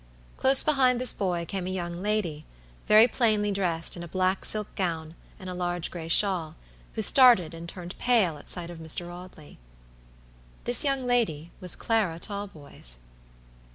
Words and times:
Close 0.35 0.63
behind 0.63 0.99
this 0.99 1.13
boy 1.13 1.45
came 1.45 1.67
a 1.67 1.69
young 1.69 2.01
lady, 2.01 2.43
very 2.87 3.07
plainly 3.07 3.51
dressed 3.51 3.95
in 3.95 4.01
a 4.01 4.07
black 4.07 4.43
silk 4.43 4.73
gown 4.73 5.13
and 5.39 5.47
a 5.47 5.53
large 5.53 5.91
gray 5.91 6.07
shawl, 6.07 6.55
who 6.93 7.03
started 7.03 7.53
and 7.53 7.69
turned 7.69 7.95
pale 7.99 8.39
at 8.39 8.49
sight 8.49 8.71
of 8.71 8.79
Mr. 8.79 9.13
Audley. 9.13 9.59
This 10.63 10.83
young 10.83 11.05
lady 11.05 11.51
was 11.59 11.75
Clara 11.75 12.17
Talboys. 12.17 12.97